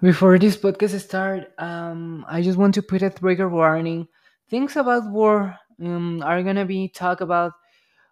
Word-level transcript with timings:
Before 0.00 0.38
this 0.38 0.56
podcast 0.56 1.00
start, 1.00 1.52
um, 1.58 2.24
I 2.28 2.40
just 2.40 2.56
want 2.56 2.74
to 2.74 2.82
put 2.82 3.02
a 3.02 3.10
trigger 3.10 3.48
warning. 3.48 4.06
Things 4.48 4.76
about 4.76 5.10
war 5.10 5.58
um, 5.82 6.22
are 6.22 6.40
gonna 6.44 6.64
be 6.64 6.88
talked 6.88 7.20
about 7.20 7.52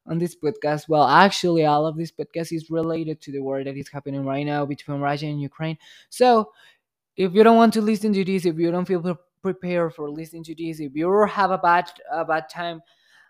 on 0.05 0.19
this 0.19 0.35
podcast. 0.35 0.89
Well, 0.89 1.07
actually, 1.07 1.65
all 1.65 1.87
of 1.87 1.97
this 1.97 2.11
podcast 2.11 2.53
is 2.53 2.71
related 2.71 3.21
to 3.23 3.33
the 3.33 3.39
war 3.39 3.63
that 3.63 3.77
is 3.77 3.89
happening 3.89 4.25
right 4.25 4.45
now 4.45 4.67
between 4.67 5.01
Russia 5.01 5.27
and 5.27 5.41
Ukraine. 5.41 5.79
So, 6.11 6.51
if 7.17 7.35
you 7.35 7.45
don't 7.45 7.57
want 7.57 7.73
to 7.75 7.81
listen 7.81 8.13
to 8.15 8.25
this, 8.25 8.47
if 8.47 8.59
you 8.59 8.73
don't 8.73 8.85
feel 8.85 9.01
pre- 9.01 9.15
prepared 9.41 9.95
for 9.95 10.11
listening 10.11 10.43
to 10.45 10.57
this, 10.57 10.81
if 10.81 10.91
you 10.97 11.09
have 11.27 11.53
a 11.53 11.59
bad 11.59 11.89
a 12.11 12.25
bad 12.25 12.49
time, 12.49 12.81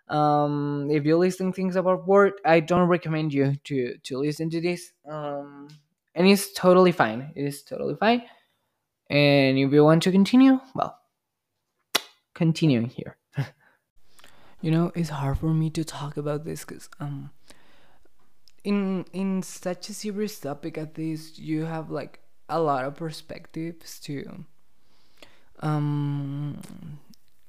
um, 0.09 0.87
if 0.89 1.05
you're 1.05 1.19
listening 1.19 1.53
things 1.53 1.75
about 1.75 2.07
war, 2.07 2.33
I 2.43 2.61
don't 2.61 2.87
recommend 2.87 3.33
you 3.33 3.55
to 3.65 3.97
to 3.99 4.17
listen 4.17 4.49
to 4.49 4.59
this. 4.61 4.93
Um, 5.07 5.67
and 6.15 6.25
it's 6.27 6.53
totally 6.53 6.91
fine. 6.91 7.31
It 7.35 7.45
is 7.45 7.61
totally 7.61 7.93
fine 7.95 8.23
and 9.09 9.57
if 9.57 9.71
you 9.71 9.83
want 9.83 10.03
to 10.03 10.11
continue, 10.11 10.59
well, 10.75 10.97
continuing 12.33 12.89
here. 12.89 13.17
you 14.61 14.71
know, 14.71 14.91
it's 14.95 15.09
hard 15.09 15.37
for 15.39 15.53
me 15.53 15.69
to 15.71 15.83
talk 15.83 16.17
about 16.17 16.45
this 16.45 16.65
because 16.65 16.89
um, 16.99 17.31
in 18.63 19.05
in 19.13 19.41
such 19.43 19.89
a 19.89 19.93
serious 19.93 20.39
topic 20.39 20.77
as 20.77 20.89
this, 20.93 21.39
you 21.39 21.65
have 21.65 21.89
like 21.89 22.19
a 22.49 22.59
lot 22.59 22.85
of 22.85 22.95
perspectives 22.95 23.99
to 23.99 24.45
um 25.61 26.59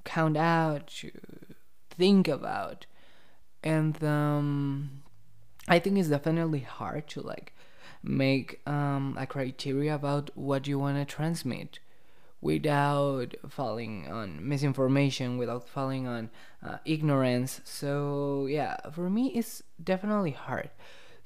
count 0.04 0.36
out, 0.36 0.86
to 0.86 1.10
think 1.90 2.28
about, 2.28 2.86
and 3.62 4.02
um, 4.02 5.02
I 5.66 5.78
think 5.78 5.98
it's 5.98 6.08
definitely 6.08 6.60
hard 6.60 7.08
to 7.08 7.20
like 7.20 7.52
make 8.02 8.60
um, 8.66 9.16
a 9.18 9.26
criteria 9.26 9.94
about 9.94 10.30
what 10.34 10.66
you 10.66 10.78
want 10.78 10.96
to 10.96 11.04
transmit 11.04 11.78
without 12.40 13.34
falling 13.48 14.06
on 14.08 14.46
misinformation 14.48 15.38
without 15.38 15.68
falling 15.68 16.06
on 16.06 16.30
uh, 16.64 16.78
ignorance. 16.84 17.60
So 17.64 18.46
yeah 18.46 18.76
for 18.92 19.10
me 19.10 19.28
it's 19.34 19.62
definitely 19.82 20.30
hard 20.32 20.70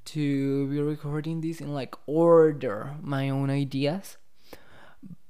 to 0.05 0.69
be 0.69 0.81
recording 0.81 1.41
this 1.41 1.61
in 1.61 1.75
like 1.75 1.95
order 2.07 2.95
my 3.01 3.29
own 3.29 3.51
ideas. 3.51 4.17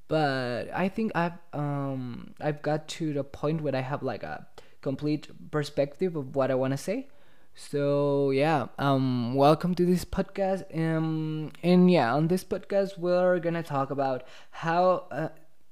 But 0.08 0.68
i 0.74 0.88
think 0.88 1.12
i've 1.14 1.38
um 1.54 2.34
i've 2.38 2.60
got 2.60 2.86
to 2.86 3.14
the 3.14 3.24
point 3.24 3.62
where 3.62 3.74
i 3.74 3.80
have 3.80 4.02
like 4.02 4.22
a 4.22 4.46
complete 4.82 5.28
perspective 5.50 6.16
of 6.16 6.36
what 6.36 6.50
i 6.50 6.54
want 6.54 6.72
to 6.72 6.76
say 6.76 7.08
so 7.54 8.30
yeah, 8.30 8.66
um, 8.78 9.34
welcome 9.34 9.74
to 9.74 9.84
this 9.84 10.04
podcast. 10.04 10.64
Um, 10.76 11.52
and 11.62 11.90
yeah, 11.90 12.14
on 12.14 12.28
this 12.28 12.44
podcast, 12.44 12.98
we're 12.98 13.38
gonna 13.40 13.62
talk 13.62 13.90
about 13.90 14.24
how 14.50 15.06
uh, 15.10 15.28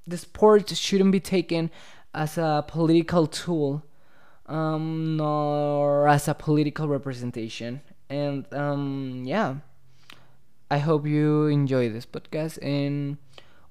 the 0.06 0.18
sport 0.18 0.68
shouldn't 0.68 1.12
be 1.12 1.20
taken 1.20 1.70
as 2.14 2.36
a 2.36 2.64
political 2.66 3.26
tool, 3.26 3.82
um, 4.46 5.16
nor 5.16 6.08
as 6.08 6.28
a 6.28 6.34
political 6.34 6.88
representation. 6.88 7.80
And 8.08 8.52
um, 8.52 9.22
yeah, 9.24 9.56
I 10.70 10.78
hope 10.78 11.06
you 11.06 11.46
enjoy 11.46 11.88
this 11.88 12.06
podcast. 12.06 12.58
And 12.62 13.18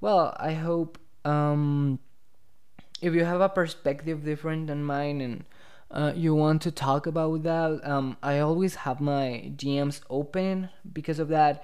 well, 0.01 0.35
I 0.39 0.53
hope 0.53 0.97
um, 1.25 1.99
if 3.01 3.13
you 3.13 3.23
have 3.23 3.41
a 3.41 3.49
perspective 3.49 4.23
different 4.23 4.67
than 4.67 4.83
mine 4.83 5.21
and 5.21 5.45
uh, 5.91 6.13
you 6.15 6.35
want 6.35 6.61
to 6.63 6.71
talk 6.71 7.07
about 7.07 7.43
that, 7.43 7.81
um, 7.83 8.17
I 8.21 8.39
always 8.39 8.75
have 8.75 9.01
my 9.01 9.51
DMs 9.55 10.01
open 10.09 10.69
because 10.93 11.19
of 11.19 11.29
that. 11.29 11.63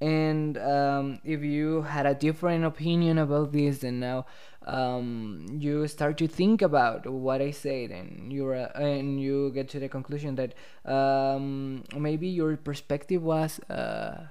And 0.00 0.56
um, 0.56 1.20
if 1.24 1.42
you 1.42 1.82
had 1.82 2.06
a 2.06 2.14
different 2.14 2.64
opinion 2.64 3.18
about 3.18 3.52
this, 3.52 3.78
then 3.78 4.00
now 4.00 4.26
um, 4.66 5.46
you 5.58 5.86
start 5.88 6.16
to 6.18 6.26
think 6.26 6.62
about 6.62 7.06
what 7.06 7.42
I 7.42 7.50
said, 7.50 7.90
and 7.90 8.32
you 8.32 8.48
uh, 8.48 8.70
and 8.74 9.20
you 9.20 9.50
get 9.52 9.68
to 9.70 9.78
the 9.78 9.88
conclusion 9.88 10.36
that 10.36 10.54
um, 10.90 11.84
maybe 11.96 12.28
your 12.28 12.56
perspective 12.56 13.22
was. 13.22 13.60
Uh, 13.68 14.28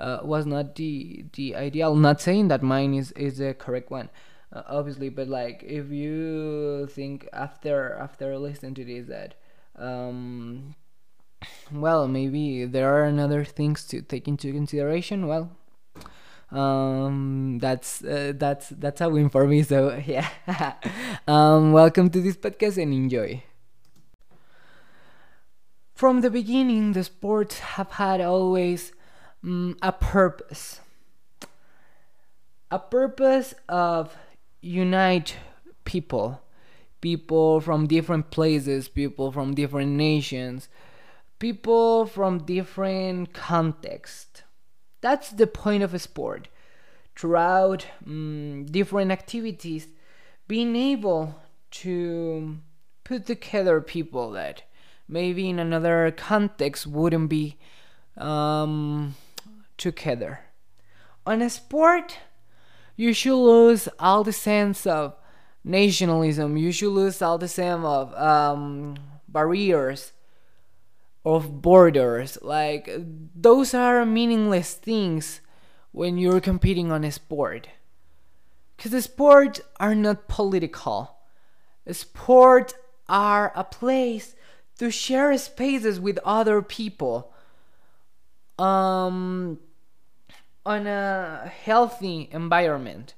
uh, 0.00 0.18
was 0.24 0.44
not 0.44 0.74
the 0.74 1.24
the 1.34 1.54
ideal. 1.54 1.94
Not 1.94 2.20
saying 2.20 2.48
that 2.48 2.62
mine 2.62 2.94
is 2.94 3.12
is 3.12 3.38
the 3.38 3.54
correct 3.54 3.92
one, 3.92 4.10
uh, 4.54 4.62
obviously 4.68 5.08
but 5.08 5.28
like 5.28 5.62
if 5.66 5.90
you 5.90 6.86
think 6.90 7.28
after 7.32 7.94
after 7.94 8.38
listening 8.38 8.74
to 8.74 8.84
this 8.84 9.06
that 9.06 9.34
um 9.76 10.74
well 11.72 12.06
maybe 12.06 12.64
there 12.64 12.94
are 12.94 13.04
another 13.04 13.44
things 13.44 13.84
to 13.84 14.00
take 14.00 14.28
into 14.28 14.52
consideration 14.52 15.26
well 15.26 15.50
um 16.50 17.58
that's 17.60 18.04
uh, 18.04 18.32
that's 18.36 18.68
that's 18.70 19.00
a 19.00 19.08
win 19.08 19.28
for 19.28 19.46
me 19.46 19.62
so 19.62 20.00
yeah. 20.06 20.28
Um 21.26 21.72
welcome 21.72 22.10
to 22.10 22.20
this 22.20 22.36
podcast 22.36 22.80
and 22.80 22.92
enjoy. 22.92 23.42
From 25.94 26.20
the 26.20 26.30
beginning 26.30 26.92
the 26.92 27.02
sports 27.02 27.58
have 27.58 27.92
had 27.92 28.20
always 28.20 28.92
um, 29.42 29.76
a 29.82 29.90
purpose. 29.90 30.80
A 32.70 32.78
purpose 32.78 33.54
of 33.68 34.16
unite 34.64 35.36
people 35.84 36.40
people 37.00 37.60
from 37.60 37.86
different 37.86 38.30
places 38.30 38.88
people 38.88 39.30
from 39.30 39.54
different 39.54 39.92
nations 39.92 40.68
people 41.38 42.06
from 42.06 42.38
different 42.44 43.32
contexts 43.34 44.44
that's 45.04 45.28
the 45.28 45.46
point 45.46 45.82
of 45.82 45.92
a 45.92 45.98
sport. 45.98 46.48
Throughout 47.14 47.86
um, 48.06 48.64
different 48.70 49.12
activities 49.12 49.88
being 50.48 50.74
able 50.74 51.42
to 51.82 52.56
put 53.04 53.26
together 53.26 53.82
people 53.82 54.30
that 54.30 54.62
maybe 55.06 55.50
in 55.50 55.58
another 55.58 56.10
context 56.10 56.86
wouldn't 56.86 57.28
be 57.28 57.58
um, 58.16 59.14
together. 59.76 60.40
On 61.26 61.42
a 61.42 61.50
sport 61.50 62.16
you 62.96 63.12
should 63.12 63.36
lose 63.36 63.88
all 63.98 64.24
the 64.24 64.32
sense 64.32 64.86
of 64.86 65.16
nationalism. 65.64 66.56
You 66.56 66.72
should 66.72 66.92
lose 66.92 67.20
all 67.22 67.38
the 67.38 67.48
sense 67.48 67.84
of 67.84 68.14
um, 68.14 68.96
barriers, 69.28 70.12
of 71.24 71.62
borders. 71.62 72.38
Like 72.42 72.88
those 73.34 73.74
are 73.74 74.04
meaningless 74.04 74.74
things 74.74 75.40
when 75.92 76.18
you're 76.18 76.40
competing 76.40 76.92
on 76.92 77.04
a 77.04 77.10
sport. 77.10 77.68
Because 78.76 78.92
the 78.92 79.02
sports 79.02 79.60
are 79.78 79.94
not 79.94 80.28
political. 80.28 81.16
Sports 81.90 82.74
are 83.08 83.52
a 83.54 83.64
place 83.64 84.34
to 84.78 84.90
share 84.90 85.36
spaces 85.38 86.00
with 86.00 86.18
other 86.24 86.62
people. 86.62 87.32
Um, 88.58 89.60
on 90.66 90.86
a 90.86 91.52
healthy 91.64 92.28
environment. 92.32 93.14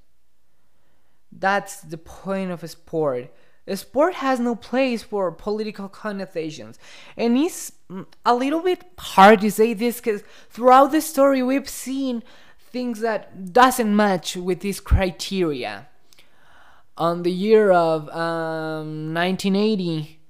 That's 1.30 1.80
the 1.80 1.98
point 1.98 2.50
of 2.50 2.62
a 2.62 2.68
sport. 2.68 3.32
Sport 3.74 4.14
has 4.14 4.38
no 4.38 4.54
place 4.54 5.02
for 5.02 5.32
political 5.32 5.88
connotations. 5.88 6.78
And 7.16 7.36
it's 7.36 7.72
a 8.24 8.34
little 8.34 8.60
bit 8.60 8.84
hard 8.98 9.40
to 9.40 9.50
say 9.50 9.74
this 9.74 9.96
because 9.96 10.22
throughout 10.48 10.92
the 10.92 11.00
story 11.00 11.42
we've 11.42 11.68
seen 11.68 12.22
things 12.58 13.00
that 13.00 13.52
doesn't 13.52 13.94
match 13.94 14.36
with 14.36 14.60
this 14.60 14.78
criteria. 14.78 15.88
On 16.96 17.24
the 17.24 17.32
year 17.32 17.72
of 17.72 18.08
um, 18.10 19.12
1980, 19.12 20.20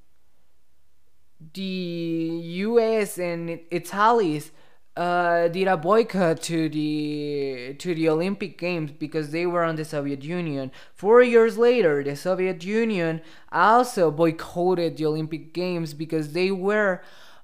the 1.52 1.62
US 1.62 3.18
and 3.18 3.60
allies 3.92 4.50
uh, 4.96 5.48
did 5.48 5.68
a 5.68 5.76
boycott 5.76 6.40
to 6.42 6.68
the 6.70 7.74
to 7.78 7.94
the 7.94 8.08
Olympic 8.08 8.56
Games 8.56 8.90
because 8.92 9.30
they 9.30 9.46
were 9.46 9.62
on 9.62 9.76
the 9.76 9.84
Soviet 9.84 10.24
Union. 10.24 10.72
Four 10.94 11.22
years 11.22 11.58
later, 11.58 12.02
the 12.02 12.16
Soviet 12.16 12.64
Union 12.64 13.20
also 13.52 14.10
boycotted 14.10 14.96
the 14.96 15.06
Olympic 15.06 15.52
Games 15.52 15.92
because 15.92 16.32
they 16.32 16.50
were 16.50 17.02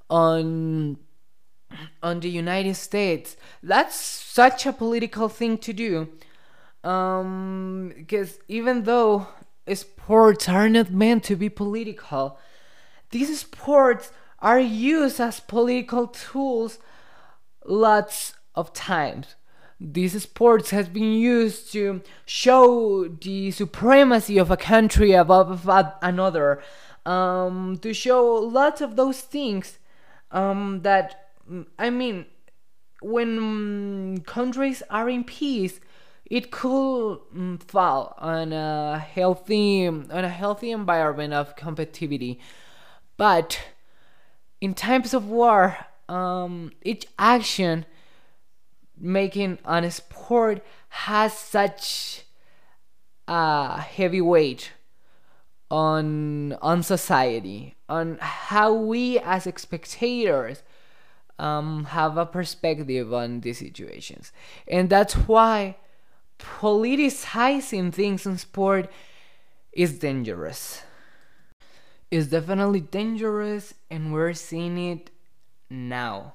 on 0.09 0.97
on 2.03 2.21
the 2.21 2.31
United 2.31 2.75
States. 2.75 3.37
That's 3.63 3.97
such 3.97 4.65
a 4.65 4.73
political 4.73 5.29
thing 5.29 5.59
to 5.59 5.73
do. 5.75 6.09
Um, 6.85 7.93
because 7.97 8.39
even 8.49 8.85
though 8.85 9.29
sports 9.75 10.49
are 10.49 10.69
not 10.69 10.91
meant 10.91 11.25
to 11.25 11.37
be 11.37 11.49
political, 11.49 12.39
these 13.11 13.41
sports 13.41 14.11
are 14.41 14.59
used 14.59 15.21
as 15.21 15.39
political 15.39 16.09
tools 16.09 16.79
lots 17.65 18.35
of 18.55 18.73
times. 18.73 19.37
This 19.81 20.21
sports 20.23 20.71
has 20.71 20.89
been 20.89 21.13
used 21.13 21.73
to 21.73 22.03
show 22.25 23.09
the 23.09 23.51
supremacy 23.51 24.39
of 24.39 24.51
a 24.51 24.57
country 24.57 25.13
above 25.13 25.69
another, 26.03 26.63
um, 27.05 27.79
to 27.83 27.93
show 27.93 28.35
lots 28.35 28.81
of 28.81 28.95
those 28.95 29.21
things 29.21 29.79
um, 30.31 30.83
that, 30.83 31.31
I 31.79 31.91
mean, 31.91 32.27
when 33.01 34.21
countries 34.21 34.83
are 34.89 35.09
in 35.09 35.25
peace, 35.25 35.81
it 36.33 36.51
could 36.51 37.19
mm, 37.37 37.63
fall 37.65 38.15
on 38.17 38.55
a 38.55 38.99
healthy 38.99 39.87
on 39.87 40.11
a 40.11 40.29
healthy 40.31 40.71
environment 40.71 41.35
of 41.35 41.55
competitivity 41.57 42.39
but 43.19 43.61
in 44.59 44.73
times 44.73 45.13
of 45.13 45.27
war 45.27 45.77
um, 46.09 46.73
each 46.83 47.07
action 47.19 47.87
making 48.99 49.59
on 49.65 49.85
a 49.85 49.91
sport 49.91 50.65
has 50.89 51.37
such 51.37 52.25
a 53.29 53.81
heavy 53.81 54.21
weight 54.21 54.73
on 55.71 56.53
on 56.61 56.83
society 56.83 57.75
on 57.89 58.19
how 58.21 58.73
we 58.73 59.19
as 59.21 59.49
spectators 59.57 60.63
um, 61.39 61.85
have 61.87 62.17
a 62.17 62.27
perspective 62.27 63.13
on 63.13 63.41
these 63.41 63.59
situations. 63.59 64.33
And 64.69 64.89
that's 64.89 65.15
why 65.15 65.77
politicizing 66.39 67.93
things 67.93 68.27
in 68.27 68.39
sport 68.39 68.91
is 69.73 69.99
dangerous. 69.99 70.83
Is 72.11 72.29
definitely 72.29 72.81
dangerous 72.81 73.75
and 73.91 74.13
we're 74.13 74.35
seeing 74.35 74.77
it 74.79 75.11
now 75.73 76.35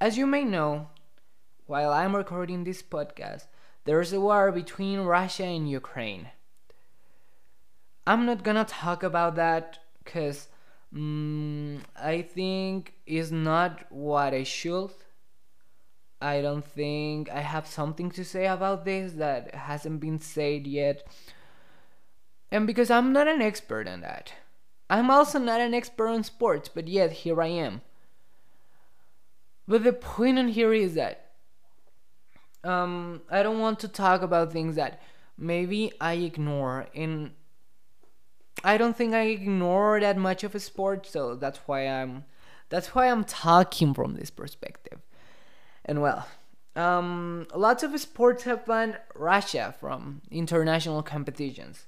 as 0.00 0.16
you 0.16 0.26
may 0.26 0.44
know 0.44 0.88
while 1.66 1.92
i'm 1.92 2.14
recording 2.14 2.62
this 2.62 2.82
podcast 2.82 3.46
there's 3.84 4.12
a 4.12 4.20
war 4.20 4.52
between 4.52 5.00
russia 5.00 5.44
and 5.44 5.68
ukraine 5.68 6.28
i'm 8.06 8.24
not 8.24 8.44
gonna 8.44 8.64
talk 8.64 9.02
about 9.02 9.34
that 9.34 9.78
because 10.04 10.48
um, 10.94 11.82
i 11.96 12.22
think 12.22 12.94
it's 13.04 13.32
not 13.32 13.84
what 13.90 14.32
i 14.32 14.44
should 14.44 14.90
I 16.22 16.40
don't 16.40 16.64
think 16.64 17.28
I 17.30 17.40
have 17.40 17.66
something 17.66 18.08
to 18.12 18.24
say 18.24 18.46
about 18.46 18.84
this 18.84 19.14
that 19.14 19.56
hasn't 19.56 19.98
been 19.98 20.20
said 20.20 20.68
yet. 20.68 21.04
And 22.52 22.64
because 22.64 22.92
I'm 22.92 23.12
not 23.12 23.26
an 23.26 23.42
expert 23.42 23.88
on 23.88 24.02
that. 24.02 24.32
I'm 24.90 25.10
also 25.10 25.38
not 25.38 25.60
an 25.60 25.74
expert 25.74 26.08
on 26.08 26.24
sports, 26.24 26.68
but 26.68 26.88
yet 26.88 27.12
here 27.12 27.40
I 27.40 27.48
am. 27.48 27.82
But 29.66 29.84
the 29.84 29.92
point 29.92 30.38
on 30.38 30.48
here 30.48 30.72
is 30.72 30.94
that 30.94 31.30
um, 32.64 33.22
I 33.30 33.42
don't 33.42 33.60
want 33.60 33.80
to 33.80 33.88
talk 33.88 34.22
about 34.22 34.52
things 34.52 34.76
that 34.76 35.00
maybe 35.38 35.92
I 36.00 36.14
ignore 36.14 36.86
and 36.94 37.32
I 38.64 38.76
don't 38.76 38.96
think 38.96 39.14
I 39.14 39.22
ignore 39.22 39.98
that 40.00 40.16
much 40.16 40.44
of 40.44 40.54
a 40.54 40.60
sport, 40.60 41.06
so 41.06 41.34
that's 41.34 41.58
why 41.66 41.88
I'm 41.88 42.24
that's 42.68 42.94
why 42.94 43.08
I'm 43.08 43.24
talking 43.24 43.92
from 43.92 44.14
this 44.14 44.30
perspective. 44.30 45.00
And 45.84 46.00
well, 46.00 46.26
um, 46.76 47.46
lots 47.54 47.82
of 47.82 47.98
sports 48.00 48.44
have 48.44 48.64
banned 48.64 48.98
Russia 49.14 49.74
from 49.78 50.22
international 50.30 51.02
competitions 51.02 51.86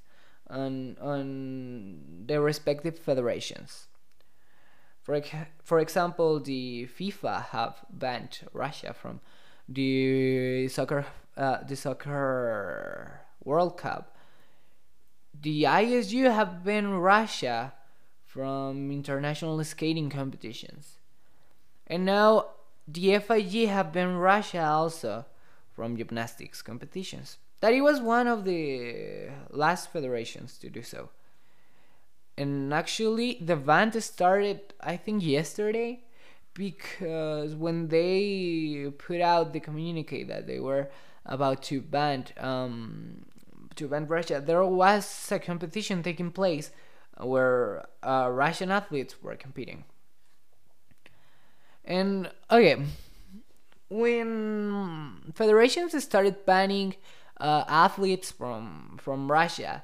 on, 0.49 0.97
on 1.01 2.25
their 2.27 2.41
respective 2.41 2.99
federations. 2.99 3.89
For, 5.03 5.21
for 5.63 5.79
example, 5.81 6.41
the 6.41 6.89
FIFA 6.99 7.47
have 7.47 7.85
banned 7.91 8.41
Russia 8.53 8.95
from 8.95 9.21
the 9.69 10.69
soccer 10.69 11.07
uh, 11.37 11.65
the 11.65 11.77
soccer 11.77 13.21
World 13.43 13.77
Cup. 13.77 14.17
The 15.41 15.65
ISU 15.65 16.33
have 16.33 16.65
banned 16.65 17.03
Russia 17.03 17.75
from 18.25 18.91
international 18.91 19.63
skating 19.65 20.11
competitions. 20.11 20.99
And 21.87 22.05
now 22.05 22.47
the 22.87 23.19
FIG 23.19 23.69
have 23.69 23.93
banned 23.93 24.21
Russia 24.21 24.65
also 24.65 25.27
from 25.73 25.97
gymnastics 25.97 26.63
competitions. 26.63 27.39
That 27.65 27.73
it 27.73 27.81
was 27.81 27.99
one 27.99 28.27
of 28.27 28.45
the 28.45 29.31
last 29.49 29.91
federations 29.91 30.59
to 30.59 30.69
do 30.69 30.83
so. 30.83 31.09
And 32.37 32.75
actually, 32.75 33.39
the 33.41 33.57
ban 33.57 33.99
started, 34.03 34.75
I 34.83 34.99
think, 34.99 35.25
yesterday 35.25 36.05
because 36.53 37.55
when 37.55 37.89
they 37.89 38.93
put 38.99 39.23
out 39.23 39.55
the 39.55 39.61
communique 39.61 40.25
that 40.25 40.47
they 40.47 40.61
were 40.61 40.91
about 41.25 41.63
to 41.63 41.81
ban 41.81 42.27
um, 42.37 43.25
to 43.77 43.89
ban 43.89 44.09
Russia, 44.09 44.43
there 44.45 44.63
was 44.63 45.33
a 45.33 45.39
competition 45.39 46.03
taking 46.03 46.33
place 46.33 46.71
where 47.17 47.87
uh, 48.03 48.29
Russian 48.31 48.71
athletes 48.71 49.23
were 49.23 49.37
competing. 49.37 49.85
And 51.83 52.31
okay, 52.51 52.85
when 53.89 55.33
federations 55.35 56.05
started 56.05 56.45
banning 56.45 56.97
uh, 57.41 57.65
athletes 57.69 58.31
from 58.31 58.99
from 59.01 59.31
Russia, 59.31 59.83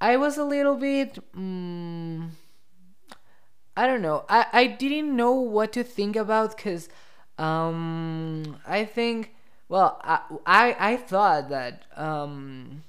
I 0.00 0.16
was 0.16 0.38
a 0.38 0.44
little 0.44 0.76
bit. 0.76 1.18
Um, 1.34 2.32
I 3.76 3.86
don't 3.86 4.02
know. 4.02 4.24
I, 4.28 4.46
I 4.52 4.66
didn't 4.66 5.14
know 5.14 5.32
what 5.32 5.72
to 5.72 5.84
think 5.84 6.16
about 6.16 6.56
because 6.56 6.88
um, 7.38 8.58
I 8.66 8.84
think 8.84 9.34
well 9.68 10.00
I, 10.02 10.20
I, 10.46 10.76
I 10.92 10.96
thought 10.96 11.48
that 11.48 11.84
um, 11.96 12.82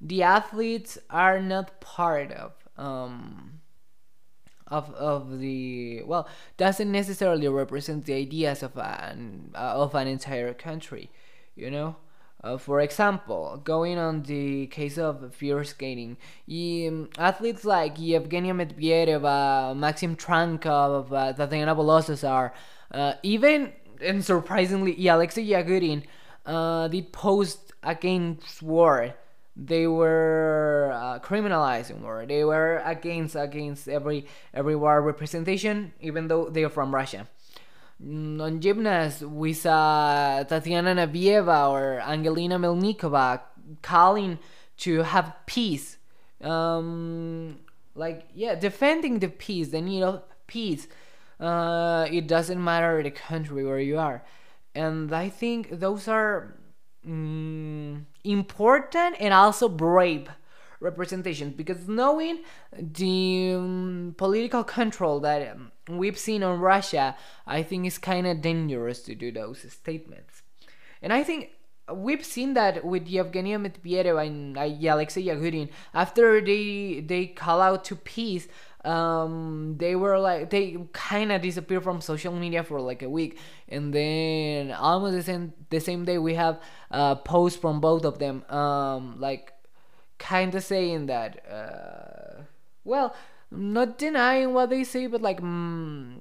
the 0.00 0.22
athletes 0.22 0.98
are 1.10 1.40
not 1.40 1.80
part 1.80 2.32
of 2.32 2.52
um, 2.76 3.60
of 4.66 4.90
of 4.94 5.38
the 5.40 6.02
well 6.04 6.28
doesn't 6.56 6.90
necessarily 6.90 7.48
represent 7.48 8.04
the 8.04 8.14
ideas 8.14 8.62
of 8.62 8.76
an 8.78 9.50
uh, 9.54 9.82
of 9.82 9.94
an 9.94 10.06
entire 10.06 10.54
country 10.54 11.10
you 11.56 11.70
know 11.70 11.96
uh, 12.44 12.56
for 12.56 12.80
example, 12.80 13.60
going 13.64 13.98
on 13.98 14.22
the 14.22 14.66
case 14.68 14.98
of 14.98 15.34
figure 15.34 15.64
skating, 15.64 16.16
um, 16.50 17.08
athletes 17.18 17.64
like 17.64 17.96
Yevgenia 17.96 18.54
Medvedeva, 18.54 19.70
uh, 19.70 19.74
Maxim 19.74 20.16
Trankov, 20.16 21.12
uh, 21.12 21.32
Tatiana 21.32 21.74
Volosozhar, 21.74 22.52
uh, 22.92 23.14
even 23.22 23.72
and 24.00 24.24
surprisingly, 24.24 25.06
Alexei 25.08 25.44
Yagudin 25.44 26.04
uh, 26.46 26.88
did 26.88 27.12
post 27.12 27.72
against 27.82 28.62
war 28.62 29.14
they 29.58 29.88
were 29.88 30.92
uh, 30.94 31.18
criminalizing 31.18 32.00
war. 32.00 32.24
They 32.26 32.44
were 32.44 32.80
against 32.84 33.34
against 33.34 33.88
every 33.88 34.26
every 34.54 34.76
war 34.76 35.02
representation, 35.02 35.92
even 36.00 36.28
though 36.28 36.48
they 36.48 36.62
are 36.62 36.70
from 36.70 36.94
Russia. 36.94 37.26
On 38.00 38.60
gymnasts, 38.60 39.22
we 39.22 39.52
saw 39.52 40.44
Tatiana 40.44 40.94
Nabieva 40.94 41.68
or 41.70 42.00
Angelina 42.00 42.58
Melnikova 42.58 43.40
calling 43.82 44.38
to 44.78 45.02
have 45.02 45.34
peace. 45.46 45.98
Um, 46.40 47.58
like 47.96 48.28
yeah, 48.34 48.54
defending 48.54 49.18
the 49.18 49.28
peace, 49.28 49.68
the 49.68 49.80
need 49.80 50.04
of 50.04 50.22
peace. 50.46 50.86
Uh, 51.40 52.06
it 52.10 52.28
doesn't 52.28 52.62
matter 52.62 53.02
the 53.02 53.10
country 53.10 53.64
where 53.64 53.80
you 53.80 53.98
are, 53.98 54.24
and 54.74 55.12
I 55.12 55.28
think 55.28 55.80
those 55.80 56.06
are 56.06 56.56
mm, 57.06 58.04
important 58.24 59.16
and 59.18 59.34
also 59.34 59.68
brave 59.68 60.28
representations 60.80 61.54
because 61.54 61.88
knowing 61.88 62.40
the 62.76 63.54
um, 63.54 64.14
political 64.16 64.64
control 64.64 65.20
that 65.20 65.56
um, 65.56 65.72
we've 65.88 66.18
seen 66.18 66.42
on 66.42 66.60
Russia, 66.60 67.16
I 67.46 67.62
think 67.62 67.86
it's 67.86 67.98
kind 67.98 68.26
of 68.26 68.40
dangerous 68.40 69.00
to 69.02 69.14
do 69.14 69.32
those 69.32 69.70
statements. 69.70 70.42
And 71.02 71.12
I 71.12 71.24
think 71.24 71.50
we've 71.92 72.24
seen 72.24 72.54
that 72.54 72.84
with 72.84 73.08
Yevgenia 73.08 73.58
Medvedeva 73.58 74.26
and 74.26 74.58
uh, 74.58 74.92
Alexei 74.92 75.68
after 75.94 76.40
they 76.40 77.00
they 77.00 77.26
call 77.26 77.60
out 77.60 77.84
to 77.84 77.96
peace 77.96 78.48
um, 78.84 79.74
they 79.78 79.96
were 79.96 80.18
like 80.18 80.50
they 80.50 80.78
kind 80.92 81.32
of 81.32 81.42
disappeared 81.42 81.82
from 81.82 82.00
social 82.00 82.32
media 82.32 82.62
for 82.62 82.80
like 82.80 83.02
a 83.02 83.10
week, 83.10 83.38
and 83.68 83.92
then 83.92 84.72
almost 84.72 85.14
the 85.14 85.22
same 85.22 85.52
the 85.70 85.80
same 85.80 86.04
day 86.04 86.18
we 86.18 86.34
have 86.34 86.60
a 86.90 87.16
post 87.16 87.60
from 87.60 87.80
both 87.80 88.04
of 88.04 88.18
them, 88.18 88.44
um, 88.50 89.20
like 89.20 89.52
kind 90.18 90.54
of 90.54 90.62
saying 90.62 91.06
that, 91.06 91.44
uh, 91.50 92.42
well, 92.84 93.14
not 93.50 93.98
denying 93.98 94.52
what 94.52 94.70
they 94.70 94.84
say, 94.84 95.06
but 95.06 95.22
like 95.22 95.40
mm, 95.40 96.18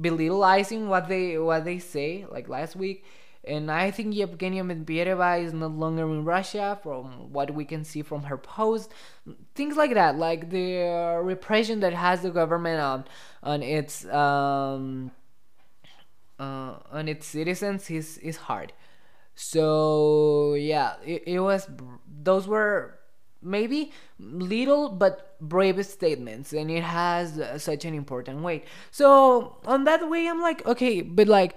belittling 0.00 0.88
what 0.88 1.08
they 1.08 1.38
what 1.38 1.64
they 1.64 1.78
say, 1.78 2.26
like 2.30 2.48
last 2.48 2.76
week 2.76 3.04
and 3.46 3.70
I 3.70 3.90
think 3.90 4.14
Yevgenia 4.14 4.62
Medvedeva 4.64 5.42
is 5.42 5.52
no 5.52 5.68
longer 5.68 6.02
in 6.02 6.24
Russia 6.24 6.78
from 6.82 7.32
what 7.32 7.54
we 7.54 7.64
can 7.64 7.84
see 7.84 8.02
from 8.02 8.24
her 8.24 8.36
post. 8.36 8.90
Things 9.54 9.76
like 9.76 9.94
that, 9.94 10.18
like 10.18 10.50
the 10.50 11.20
repression 11.22 11.80
that 11.80 11.92
has 11.92 12.22
the 12.22 12.30
government 12.30 12.80
on 12.80 13.04
on 13.42 13.62
its 13.62 14.04
um, 14.06 15.12
uh, 16.40 16.74
on 16.90 17.08
its 17.08 17.26
citizens 17.26 17.88
is 17.88 18.18
is 18.18 18.36
hard. 18.36 18.72
So 19.36 20.54
yeah, 20.54 20.96
it, 21.04 21.24
it 21.26 21.40
was 21.40 21.68
those 22.22 22.48
were 22.48 22.98
maybe 23.42 23.92
little 24.18 24.88
but 24.88 25.36
brave 25.40 25.84
statements 25.86 26.52
and 26.52 26.70
it 26.70 26.82
has 26.82 27.38
uh, 27.38 27.58
such 27.58 27.84
an 27.84 27.94
important 27.94 28.40
weight. 28.42 28.64
So 28.90 29.58
on 29.66 29.84
that 29.84 30.08
way 30.08 30.26
i'm 30.26 30.40
like 30.40 30.66
okay 30.66 31.02
but 31.02 31.28
like 31.28 31.56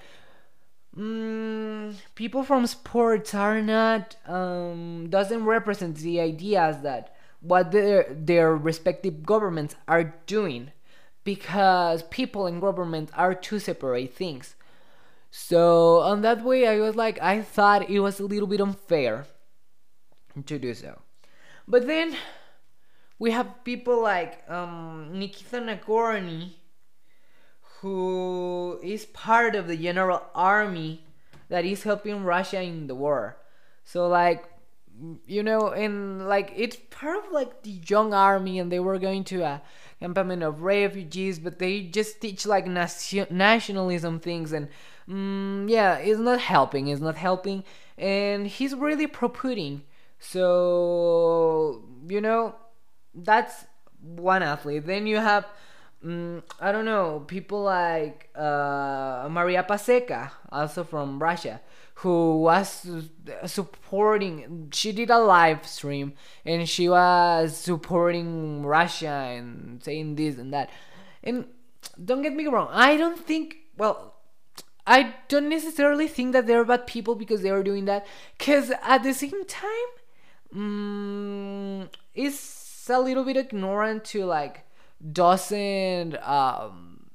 mm, 0.97 1.95
people 2.15 2.43
from 2.43 2.65
sports 2.67 3.33
are 3.33 3.61
not 3.61 4.15
um, 4.27 5.07
doesn't 5.09 5.45
represent 5.45 5.97
the 5.97 6.19
ideas 6.19 6.81
that 6.83 7.15
what 7.41 7.71
their 7.71 8.05
their 8.09 8.55
respective 8.55 9.23
governments 9.23 9.75
are 9.87 10.15
doing 10.27 10.71
because 11.23 12.03
people 12.03 12.47
and 12.47 12.61
government 12.61 13.09
are 13.15 13.33
two 13.35 13.59
separate 13.59 14.13
things 14.13 14.55
so 15.31 15.99
on 15.99 16.21
that 16.21 16.43
way 16.43 16.67
i 16.67 16.79
was 16.79 16.95
like 16.95 17.21
i 17.21 17.41
thought 17.41 17.89
it 17.89 17.99
was 17.99 18.19
a 18.19 18.25
little 18.25 18.47
bit 18.47 18.61
unfair 18.61 19.25
to 20.45 20.57
do 20.57 20.73
so 20.73 20.99
but 21.67 21.85
then 21.85 22.15
we 23.19 23.31
have 23.31 23.63
people 23.63 24.01
like 24.01 24.49
um, 24.49 25.09
nikita 25.13 25.57
nagorny 25.57 26.53
who 27.81 28.79
is 28.83 29.05
part 29.05 29.55
of 29.55 29.67
the 29.67 29.77
general 29.77 30.21
army 30.35 31.01
that 31.49 31.65
is 31.65 31.83
helping 31.83 32.23
Russia 32.23 32.61
in 32.61 32.87
the 32.87 32.95
war. 32.95 33.37
So 33.83 34.07
like 34.07 34.45
you 35.25 35.43
know, 35.43 35.69
and 35.69 36.27
like 36.27 36.51
it's 36.55 36.75
part 36.89 37.25
of 37.25 37.31
like 37.31 37.63
the 37.63 37.79
young 37.87 38.13
army, 38.13 38.59
and 38.59 38.69
they 38.69 38.79
were 38.79 38.99
going 38.99 39.23
to 39.25 39.43
a 39.43 39.61
campament 40.01 40.43
of 40.43 40.61
refugees, 40.61 41.39
but 41.39 41.57
they 41.57 41.83
just 41.83 42.19
teach 42.19 42.45
like 42.45 42.67
nation- 42.67 43.27
nationalism 43.29 44.19
things, 44.19 44.51
and 44.51 44.67
mm, 45.09 45.69
yeah, 45.69 45.97
it's 45.97 46.19
not 46.19 46.39
helping. 46.39 46.87
It's 46.87 47.01
not 47.01 47.15
helping, 47.15 47.63
and 47.97 48.47
he's 48.47 48.75
really 48.75 49.07
pro 49.07 49.29
Putin. 49.29 49.81
So 50.19 51.83
you 52.07 52.21
know, 52.21 52.55
that's 53.13 53.65
one 54.01 54.43
athlete. 54.43 54.85
Then 54.85 55.07
you 55.07 55.17
have 55.17 55.45
mm, 56.03 56.41
I 56.59 56.71
don't 56.71 56.85
know, 56.85 57.23
people 57.27 57.63
like 57.63 58.29
uh, 58.35 59.27
Maria 59.29 59.63
Paseka, 59.63 60.31
also 60.51 60.83
from 60.83 61.21
Russia, 61.21 61.61
who 61.95 62.41
was 62.41 62.87
supporting. 63.45 64.69
She 64.73 64.91
did 64.91 65.09
a 65.09 65.19
live 65.19 65.65
stream 65.67 66.13
and 66.45 66.67
she 66.67 66.89
was 66.89 67.55
supporting 67.55 68.63
Russia 68.65 69.07
and 69.07 69.83
saying 69.83 70.15
this 70.15 70.37
and 70.37 70.53
that. 70.53 70.69
And 71.23 71.45
don't 72.03 72.21
get 72.21 72.33
me 72.33 72.47
wrong, 72.47 72.69
I 72.71 72.97
don't 72.97 73.19
think. 73.19 73.57
Well, 73.77 74.15
I 74.89 75.13
don't 75.27 75.49
necessarily 75.49 76.07
think 76.07 76.33
that 76.33 76.47
they're 76.47 76.65
bad 76.65 76.87
people 76.87 77.13
because 77.13 77.43
they 77.43 77.51
are 77.51 77.61
doing 77.61 77.85
that. 77.85 78.07
Because 78.37 78.71
at 78.81 79.03
the 79.03 79.13
same 79.13 79.45
time, 79.45 79.89
mm, 80.53 81.89
it's 82.15 82.89
a 82.89 82.99
little 82.99 83.23
bit 83.23 83.37
ignorant 83.37 84.03
to 84.05 84.25
like 84.25 84.65
doesn't 85.11 86.17
um, 86.27 87.05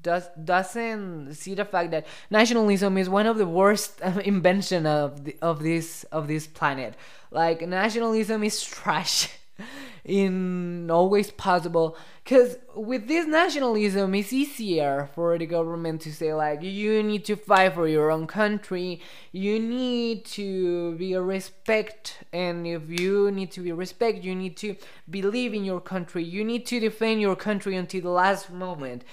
does 0.00 0.28
doesn't 0.42 1.34
see 1.34 1.54
the 1.54 1.66
fact 1.66 1.90
that 1.90 2.06
nationalism 2.30 2.96
is 2.96 3.10
one 3.10 3.26
of 3.26 3.36
the 3.36 3.46
worst 3.46 4.00
invention 4.24 4.86
of 4.86 5.24
the, 5.24 5.36
of 5.42 5.62
this 5.62 6.04
of 6.04 6.26
this 6.26 6.46
planet. 6.46 6.94
Like 7.30 7.68
nationalism 7.68 8.42
is 8.42 8.64
trash 8.64 9.28
in 10.04 10.90
always 10.90 11.30
possible. 11.30 11.96
Because 12.22 12.58
with 12.74 13.08
this 13.08 13.26
nationalism 13.26 14.14
it's 14.14 14.32
easier 14.32 15.08
for 15.14 15.38
the 15.38 15.46
government 15.46 16.02
to 16.02 16.12
say 16.12 16.32
like 16.34 16.62
you 16.62 17.02
need 17.02 17.24
to 17.26 17.36
fight 17.36 17.74
for 17.74 17.88
your 17.88 18.10
own 18.10 18.26
country. 18.26 19.00
You 19.32 19.58
need 19.58 20.24
to 20.26 20.94
be 20.96 21.14
a 21.14 21.22
respect 21.22 22.18
and 22.32 22.66
if 22.66 22.88
you 22.88 23.30
need 23.30 23.50
to 23.52 23.62
be 23.62 23.72
respect 23.72 24.24
you 24.24 24.34
need 24.34 24.56
to 24.58 24.76
believe 25.08 25.54
in 25.54 25.64
your 25.64 25.80
country. 25.80 26.22
You 26.22 26.44
need 26.44 26.66
to 26.66 26.80
defend 26.80 27.20
your 27.20 27.36
country 27.36 27.76
until 27.76 28.02
the 28.02 28.10
last 28.10 28.50
moment. 28.50 29.04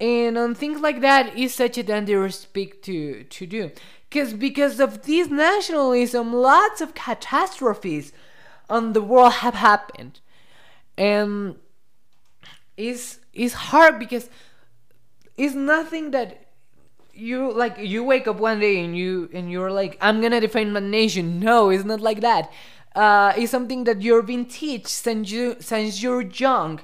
And 0.00 0.36
on 0.36 0.56
things 0.56 0.80
like 0.80 1.00
that 1.00 1.36
is 1.36 1.54
such 1.54 1.78
a 1.78 1.82
dangerous 1.84 2.40
speak 2.40 2.82
to 2.82 3.22
to 3.22 3.46
do. 3.46 3.70
Because 4.08 4.34
because 4.34 4.80
of 4.80 5.02
this 5.02 5.28
nationalism 5.28 6.32
lots 6.32 6.80
of 6.80 6.94
catastrophes 6.94 8.12
on 8.68 8.92
the 8.92 9.02
world 9.02 9.34
have 9.34 9.54
happened 9.54 10.20
and 10.96 11.56
it's 12.76 13.18
it's 13.32 13.54
hard 13.54 13.98
because 13.98 14.28
it's 15.36 15.54
nothing 15.54 16.10
that 16.10 16.46
you 17.14 17.52
like 17.52 17.78
you 17.78 18.02
wake 18.04 18.26
up 18.26 18.36
one 18.36 18.58
day 18.58 18.82
and 18.84 18.96
you 18.96 19.28
and 19.32 19.50
you're 19.50 19.70
like 19.70 19.98
i'm 20.00 20.20
gonna 20.20 20.40
defend 20.40 20.72
my 20.72 20.80
nation. 20.80 21.40
No 21.40 21.70
it's 21.70 21.84
not 21.84 22.00
like 22.00 22.20
that. 22.20 22.50
Uh, 22.94 23.32
it's 23.36 23.50
something 23.50 23.84
that 23.84 24.02
you're 24.02 24.22
being 24.22 24.44
taught 24.44 24.86
since 24.86 25.30
you 25.30 25.56
since 25.60 26.02
you're 26.02 26.22
young. 26.22 26.80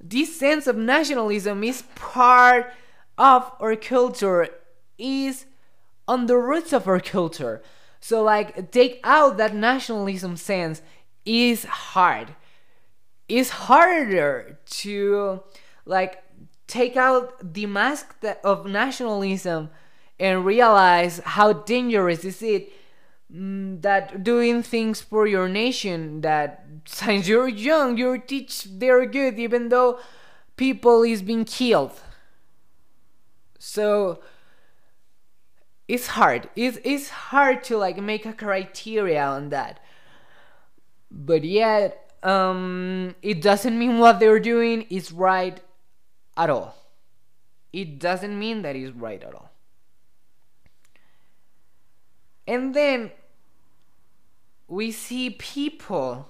This 0.00 0.38
sense 0.38 0.66
of 0.66 0.76
nationalism 0.76 1.62
is 1.64 1.82
part 1.94 2.72
of 3.16 3.50
our 3.60 3.76
culture 3.76 4.48
is 4.98 5.46
on 6.06 6.26
the 6.26 6.36
roots 6.36 6.72
of 6.72 6.86
our 6.86 7.00
culture. 7.00 7.62
So 8.00 8.22
like 8.22 8.70
take 8.70 9.00
out 9.04 9.36
that 9.38 9.54
nationalism 9.54 10.36
sense 10.36 10.82
is 11.24 11.64
hard 11.64 12.34
it's 13.28 13.50
harder 13.50 14.58
to 14.66 15.42
like 15.84 16.22
take 16.66 16.96
out 16.96 17.54
the 17.54 17.66
mask 17.66 18.16
of 18.42 18.66
nationalism 18.66 19.70
and 20.18 20.44
realize 20.44 21.20
how 21.24 21.52
dangerous 21.52 22.24
is 22.24 22.42
it 22.42 22.72
mm, 23.32 23.80
that 23.82 24.22
doing 24.22 24.62
things 24.62 25.00
for 25.00 25.26
your 25.26 25.48
nation 25.48 26.20
that 26.20 26.64
since 26.86 27.28
you're 27.28 27.48
young 27.48 27.96
you 27.96 28.18
teach 28.18 28.64
they're 28.64 29.06
good 29.06 29.38
even 29.38 29.68
though 29.68 29.98
people 30.56 31.02
is 31.02 31.22
being 31.22 31.44
killed. 31.44 32.00
So 33.58 34.20
it's 35.88 36.08
hard. 36.08 36.48
It's, 36.56 36.78
it's 36.84 37.08
hard 37.08 37.64
to 37.64 37.76
like 37.76 37.96
make 37.98 38.26
a 38.26 38.32
criteria 38.32 39.24
on 39.24 39.48
that. 39.50 39.80
But 41.10 41.44
yet 41.44 42.03
um, 42.24 43.14
it 43.22 43.42
doesn't 43.42 43.78
mean 43.78 43.98
what 43.98 44.18
they're 44.18 44.40
doing 44.40 44.82
is 44.88 45.12
right 45.12 45.60
at 46.36 46.50
all. 46.50 46.74
It 47.72 47.98
doesn't 47.98 48.36
mean 48.38 48.62
that 48.62 48.74
it's 48.74 48.96
right 48.96 49.22
at 49.22 49.34
all. 49.34 49.50
And 52.46 52.74
then 52.74 53.10
we 54.66 54.90
see 54.90 55.30
people 55.30 56.28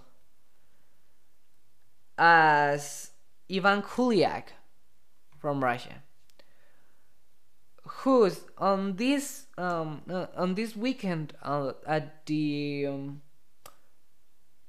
as 2.18 3.10
Ivan 3.50 3.82
Kuliak 3.82 4.48
from 5.38 5.62
Russia, 5.62 6.02
who's 7.82 8.40
on 8.58 8.96
this 8.96 9.46
um, 9.58 10.02
uh, 10.08 10.26
on 10.36 10.54
this 10.54 10.74
weekend 10.74 11.34
uh, 11.42 11.72
at 11.86 12.26
the 12.26 12.86
um, 12.88 13.22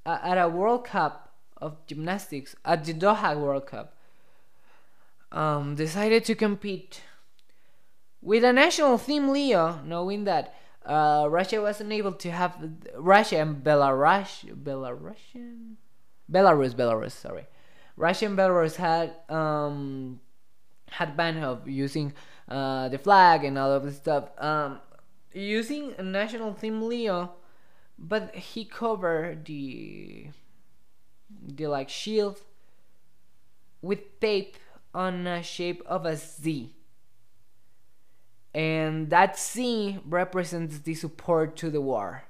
at 0.05 0.37
a 0.37 0.47
World 0.47 0.85
Cup 0.85 1.33
of 1.57 1.85
gymnastics 1.87 2.55
at 2.63 2.85
the 2.85 2.93
Doha 2.93 3.39
World 3.39 3.65
Cup, 3.65 3.95
um, 5.31 5.75
decided 5.75 6.25
to 6.25 6.35
compete 6.35 7.01
with 8.21 8.43
a 8.43 8.53
national 8.53 8.97
theme 8.97 9.29
Leo, 9.29 9.79
knowing 9.85 10.23
that 10.25 10.53
uh, 10.85 11.27
Russia 11.29 11.61
wasn't 11.61 11.91
able 11.91 12.13
to 12.13 12.31
have 12.31 12.57
Russia 12.95 13.37
and 13.37 13.63
Belarus, 13.63 14.45
Belarusian, 14.63 15.75
Belarus, 16.31 16.75
Belarus, 16.75 17.11
sorry, 17.11 17.45
Russia 17.97 18.25
and 18.25 18.37
Belarus 18.37 18.75
had 18.75 19.13
um, 19.29 20.19
had 20.89 21.17
ban 21.17 21.37
of 21.43 21.67
using 21.67 22.13
uh, 22.47 22.89
the 22.89 22.97
flag 22.97 23.43
and 23.43 23.57
all 23.57 23.71
of 23.71 23.83
this 23.83 23.97
stuff. 23.97 24.29
Um, 24.37 24.79
using 25.33 25.93
a 25.97 26.03
national 26.03 26.53
theme 26.53 26.81
Leo 26.83 27.33
but 27.97 28.35
he 28.35 28.65
covered 28.65 29.45
the 29.45 30.27
the 31.41 31.67
like 31.67 31.89
shield 31.89 32.41
with 33.81 34.19
tape 34.19 34.57
on 34.93 35.27
a 35.27 35.43
shape 35.43 35.81
of 35.85 36.05
a 36.05 36.15
Z. 36.15 36.71
And 38.53 39.09
that 39.09 39.37
Z 39.37 39.99
represents 40.07 40.79
the 40.79 40.95
support 40.95 41.57
to 41.57 41.69
the 41.69 41.81
war. 41.81 42.23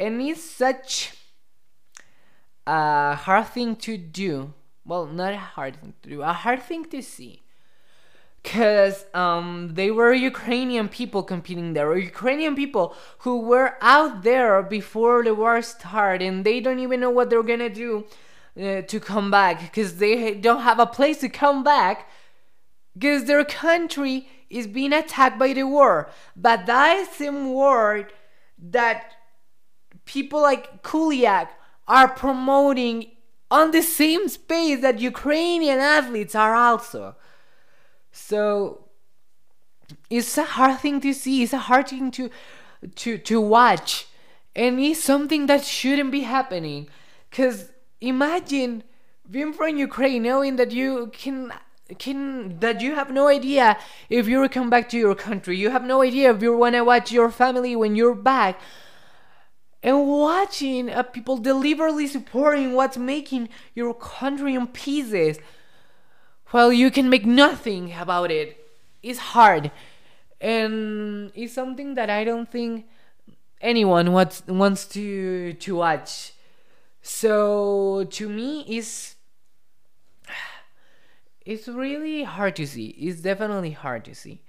And 0.00 0.20
it's 0.20 0.42
such 0.42 1.14
a 2.66 3.14
hard 3.14 3.46
thing 3.48 3.76
to 3.76 3.96
do. 3.96 4.52
Well, 4.84 5.06
not 5.06 5.32
a 5.32 5.38
hard 5.38 5.76
thing 5.76 5.94
to 6.02 6.08
do, 6.08 6.22
a 6.22 6.32
hard 6.32 6.62
thing 6.62 6.84
to 6.86 7.02
see 7.02 7.42
because 8.48 9.04
um, 9.12 9.72
they 9.74 9.90
were 9.90 10.14
Ukrainian 10.14 10.88
people 10.88 11.22
competing 11.22 11.74
there, 11.74 11.90
or 11.90 11.98
Ukrainian 11.98 12.54
people 12.56 12.96
who 13.18 13.40
were 13.40 13.74
out 13.82 14.22
there 14.22 14.62
before 14.62 15.22
the 15.22 15.34
war 15.34 15.60
started, 15.60 16.26
and 16.26 16.46
they 16.46 16.58
don't 16.58 16.78
even 16.78 16.98
know 17.00 17.10
what 17.10 17.28
they're 17.28 17.42
gonna 17.42 17.68
do 17.68 18.06
uh, 18.58 18.80
to 18.92 18.98
come 19.00 19.30
back 19.30 19.60
because 19.60 19.98
they 19.98 20.32
don't 20.32 20.62
have 20.62 20.78
a 20.78 20.86
place 20.86 21.18
to 21.18 21.28
come 21.28 21.62
back 21.62 22.08
because 22.94 23.24
their 23.24 23.44
country 23.44 24.26
is 24.48 24.66
being 24.66 24.94
attacked 24.94 25.38
by 25.38 25.52
the 25.52 25.64
war. 25.64 26.08
But 26.34 26.64
that 26.64 26.96
is 26.96 27.08
same 27.10 27.52
word 27.52 28.06
that 28.58 29.12
people 30.06 30.40
like 30.40 30.82
Kuliak 30.82 31.48
are 31.86 32.08
promoting 32.08 33.10
on 33.50 33.72
the 33.72 33.82
same 33.82 34.26
space 34.26 34.80
that 34.80 35.00
Ukrainian 35.00 35.80
athletes 35.80 36.34
are 36.34 36.54
also. 36.54 37.14
So 38.18 38.84
it's 40.10 40.36
a 40.36 40.44
hard 40.44 40.80
thing 40.80 41.00
to 41.00 41.14
see. 41.14 41.42
It's 41.42 41.52
a 41.52 41.58
hard 41.70 41.88
thing 41.88 42.10
to 42.10 42.30
to 42.96 43.16
to 43.16 43.40
watch, 43.40 44.06
and 44.54 44.78
it's 44.80 45.02
something 45.02 45.46
that 45.46 45.64
shouldn't 45.64 46.10
be 46.10 46.20
happening. 46.20 46.88
Cause 47.30 47.70
imagine 48.00 48.82
being 49.30 49.52
from 49.52 49.78
Ukraine, 49.78 50.24
knowing 50.24 50.56
that 50.56 50.72
you 50.72 51.10
can 51.12 51.52
can 51.98 52.58
that 52.58 52.80
you 52.82 52.94
have 52.96 53.10
no 53.10 53.28
idea 53.28 53.78
if 54.10 54.28
you 54.28 54.46
come 54.48 54.68
back 54.68 54.88
to 54.90 54.98
your 54.98 55.14
country. 55.14 55.56
You 55.56 55.70
have 55.70 55.84
no 55.84 56.02
idea 56.02 56.34
if 56.34 56.42
you 56.42 56.56
want 56.56 56.74
to 56.74 56.82
watch 56.82 57.10
your 57.12 57.30
family 57.30 57.76
when 57.76 57.96
you're 57.96 58.20
back. 58.34 58.60
And 59.80 60.08
watching 60.08 60.90
uh, 60.90 61.04
people 61.04 61.38
deliberately 61.38 62.08
supporting 62.08 62.74
what's 62.74 62.98
making 62.98 63.48
your 63.74 63.94
country 63.94 64.54
in 64.56 64.66
pieces 64.66 65.38
while 66.50 66.72
you 66.72 66.90
can 66.90 67.08
make 67.08 67.26
nothing 67.26 67.92
about 67.92 68.30
it. 68.30 68.48
it 68.48 69.10
is 69.10 69.18
hard 69.18 69.70
and 70.40 71.32
it's 71.34 71.52
something 71.52 71.94
that 71.94 72.10
I 72.10 72.24
don't 72.24 72.50
think 72.50 72.86
anyone 73.60 74.12
wants 74.12 74.42
wants 74.46 74.86
to 74.88 75.52
to 75.54 75.76
watch. 75.76 76.32
So 77.02 78.04
to 78.10 78.28
me, 78.28 78.64
it's 78.68 79.16
it's 81.44 81.66
really 81.66 82.24
hard 82.24 82.56
to 82.56 82.66
see. 82.66 82.88
It's 82.88 83.20
definitely 83.20 83.72
hard 83.72 84.04
to 84.04 84.14
see. 84.14 84.42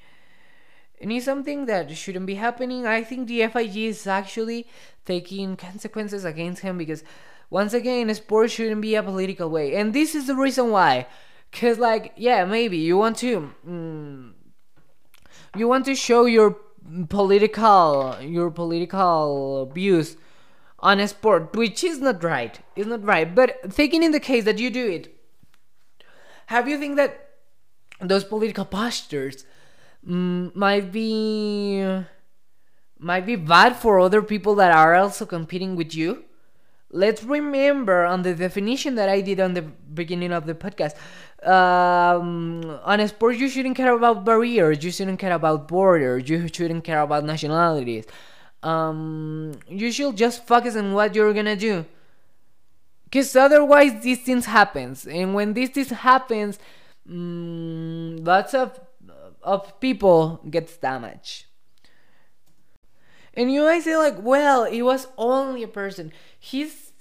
And 1.01 1.13
it's 1.13 1.25
something 1.25 1.65
that 1.67 1.95
shouldn't 1.95 2.25
be 2.25 2.35
happening. 2.35 2.85
I 2.85 3.03
think 3.03 3.27
the 3.27 3.47
FIG 3.47 3.77
is 3.77 4.05
actually 4.05 4.67
taking 5.05 5.55
consequences 5.55 6.25
against 6.25 6.61
him 6.61 6.77
because, 6.77 7.05
once 7.49 7.73
again, 7.73 8.13
sports 8.13 8.51
shouldn't 8.51 8.81
be 8.81 8.95
a 8.95 9.01
political 9.01 9.49
way. 9.49 9.75
And 9.75 9.93
this 9.93 10.13
is 10.13 10.27
the 10.27 10.35
reason 10.35 10.71
why. 10.71 11.07
Because, 11.51 11.79
like, 11.79 12.13
yeah, 12.15 12.45
maybe 12.45 12.77
you 12.77 12.97
want 12.97 13.17
to. 13.17 13.51
Mm, 13.67 14.33
you 15.55 15.67
want 15.67 15.85
to 15.85 15.95
show 15.95 16.25
your 16.25 16.57
political 17.09 18.15
your 18.21 18.49
political 18.49 19.65
views 19.73 20.17
on 20.79 20.99
a 20.99 21.07
sport 21.07 21.55
which 21.55 21.83
is 21.83 21.99
not 21.99 22.23
right 22.23 22.59
is 22.75 22.87
not 22.87 23.03
right 23.03 23.35
but 23.35 23.71
taking 23.75 24.01
in 24.01 24.11
the 24.11 24.19
case 24.19 24.45
that 24.45 24.59
you 24.59 24.69
do 24.69 24.87
it 24.87 25.15
have 26.47 26.67
you 26.67 26.77
think 26.79 26.95
that 26.95 27.29
those 28.01 28.23
political 28.23 28.65
postures 28.65 29.45
mm, 30.07 30.55
might 30.55 30.91
be 30.91 31.83
might 32.97 33.25
be 33.25 33.35
bad 33.35 33.75
for 33.75 33.99
other 33.99 34.21
people 34.21 34.55
that 34.55 34.71
are 34.71 34.95
also 34.95 35.25
competing 35.25 35.75
with 35.75 35.93
you 35.93 36.23
let's 36.91 37.23
remember 37.23 38.03
on 38.05 38.23
the 38.23 38.33
definition 38.33 38.95
that 38.95 39.09
i 39.09 39.21
did 39.21 39.39
on 39.39 39.53
the 39.53 39.61
beginning 39.61 40.31
of 40.31 40.45
the 40.45 40.55
podcast 40.55 40.95
um, 41.43 42.79
on 42.83 42.99
a 42.99 43.07
sport 43.07 43.37
you 43.37 43.47
shouldn't 43.47 43.77
care 43.77 43.93
about 43.93 44.25
barriers 44.25 44.83
you 44.83 44.91
shouldn't 44.91 45.19
care 45.19 45.33
about 45.33 45.67
borders 45.67 46.29
you 46.29 46.47
shouldn't 46.47 46.83
care 46.83 47.01
about 47.01 47.23
nationalities. 47.23 48.05
Um, 48.61 49.53
you 49.69 49.89
should 49.91 50.17
just 50.17 50.45
focus 50.45 50.75
on 50.75 50.93
what 50.93 51.15
you're 51.15 51.33
gonna 51.33 51.55
do. 51.55 51.85
Because 53.05 53.33
otherwise 53.35 54.03
these 54.03 54.21
things 54.21 54.45
happens 54.45 55.07
and 55.07 55.33
when 55.33 55.53
these 55.53 55.69
things 55.69 55.89
happens 55.89 56.59
um, 57.09 58.17
lots 58.17 58.53
of 58.53 58.79
of 59.41 59.79
people 59.79 60.41
gets 60.49 60.75
damaged 60.77 61.45
and 63.39 63.51
you 63.51 63.63
might 63.63 63.81
say 63.81 63.95
like 63.97 64.21
well 64.21 64.63
it 64.63 64.81
was 64.81 65.07
only 65.17 65.63
a 65.63 65.67
person 65.67 66.11
he's 66.37 66.91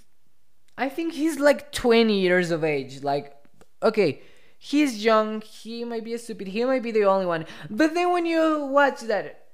i 0.78 0.88
think 0.88 1.12
he's 1.12 1.38
like 1.38 1.70
20 1.72 2.18
years 2.18 2.50
of 2.50 2.64
age 2.64 3.02
like 3.02 3.34
okay, 3.82 4.22
he's 4.58 5.04
young, 5.04 5.40
he 5.40 5.84
might 5.84 6.04
be 6.04 6.14
a 6.14 6.18
stupid, 6.18 6.48
he 6.48 6.64
might 6.64 6.82
be 6.82 6.90
the 6.90 7.04
only 7.04 7.26
one. 7.26 7.46
But 7.70 7.94
then 7.94 8.12
when 8.12 8.26
you 8.26 8.66
watch 8.66 9.00
that, 9.02 9.46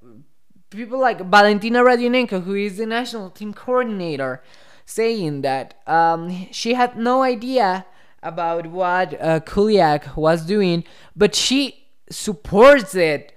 people 0.70 0.98
like 0.98 1.20
Valentina 1.20 1.82
Rodionenko, 1.82 2.44
who 2.44 2.54
is 2.54 2.78
the 2.78 2.86
national 2.86 3.30
team 3.30 3.54
coordinator, 3.54 4.42
saying 4.86 5.42
that 5.42 5.74
um, 5.86 6.48
she 6.50 6.74
had 6.74 6.96
no 6.96 7.22
idea 7.22 7.86
about 8.22 8.66
what 8.66 9.20
uh, 9.20 9.40
Kuliak 9.40 10.16
was 10.16 10.44
doing, 10.46 10.84
but 11.14 11.34
she 11.34 11.86
supports 12.10 12.94
it. 12.94 13.32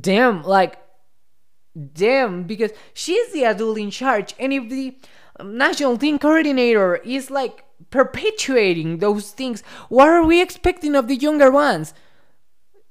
Damn, 0.00 0.42
like, 0.42 0.78
damn, 1.92 2.44
because 2.44 2.72
she's 2.94 3.32
the 3.32 3.44
adult 3.44 3.78
in 3.78 3.90
charge, 3.90 4.34
and 4.38 4.52
if 4.52 4.68
the 4.68 4.96
national 5.44 5.96
team 5.98 6.18
coordinator 6.18 6.96
is 6.96 7.30
like 7.30 7.64
perpetuating 7.90 8.98
those 8.98 9.30
things. 9.30 9.62
What 9.88 10.08
are 10.08 10.24
we 10.24 10.42
expecting 10.42 10.94
of 10.94 11.08
the 11.08 11.16
younger 11.16 11.50
ones? 11.50 11.94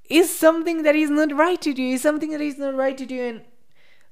Is 0.10 0.36
something 0.36 0.84
that 0.84 0.96
is 0.96 1.10
not 1.10 1.36
right 1.36 1.62
to 1.62 1.74
do. 1.74 1.84
Is 1.84 2.02
something 2.02 2.32
that 2.32 2.42
is 2.42 2.58
not 2.58 2.76
right 2.76 2.98
to 2.98 3.06
do, 3.06 3.22
and 3.22 3.42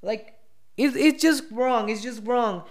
like 0.02 0.38
it's 0.76 0.96
it's 0.96 1.22
just 1.22 1.46
wrong. 1.52 1.90
It's 1.90 2.04
just 2.04 2.24
wrong. 2.26 2.64